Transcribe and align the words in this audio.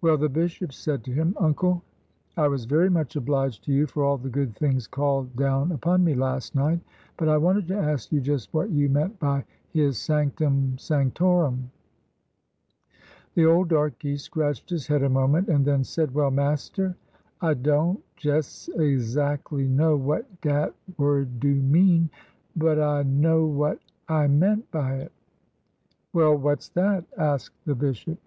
Well, 0.00 0.16
the 0.16 0.30
bishop 0.30 0.72
said 0.72 1.04
to 1.04 1.12
him:' 1.12 1.36
Uncle, 1.36 1.82
I 2.34 2.48
was 2.48 2.64
v%ry 2.64 2.88
much 2.88 3.14
obliged 3.14 3.62
to 3.64 3.74
you 3.74 3.86
for 3.86 4.04
all 4.04 4.16
the 4.16 4.30
good 4.30 4.56
things 4.56 4.86
called 4.86 5.36
down 5.36 5.70
upon 5.70 6.02
me 6.02 6.14
last 6.14 6.54
night, 6.54 6.80
but 7.18 7.28
I 7.28 7.36
wanted 7.36 7.68
to 7.68 7.76
ask 7.78 8.10
you 8.10 8.22
just 8.22 8.54
what 8.54 8.70
you 8.70 8.88
meant 8.88 9.20
by 9.20 9.44
His'' 9.68 9.98
sanctum 10.00 10.78
sanctorum.'' 10.78 11.70
'''The 13.34 13.44
old 13.44 13.68
darky 13.68 14.16
scratched 14.16 14.70
his 14.70 14.86
head 14.86 15.02
a 15.02 15.10
moment, 15.10 15.48
and 15.48 15.62
then 15.62 15.84
said:' 15.84 16.14
Well, 16.14 16.30
master, 16.30 16.96
I 17.42 17.52
don' 17.52 17.98
jes' 18.18 18.70
ezac'ly 18.78 19.68
know 19.68 19.94
what 19.94 20.40
dat 20.40 20.72
word 20.96 21.38
do 21.38 21.54
mean, 21.54 22.08
but 22.56 22.80
I 22.80 23.02
know 23.02 23.44
what 23.44 23.78
I 24.08 24.26
meant 24.26 24.70
by 24.70 25.00
it.' 25.00 25.12
"'Well, 26.14 26.34
what 26.34 26.62
's 26.62 26.70
that,' 26.70 27.04
asked 27.18 27.62
the 27.66 27.74
bishop. 27.74 28.18